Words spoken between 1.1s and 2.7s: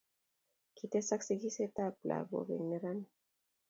sigisietab lagok eng'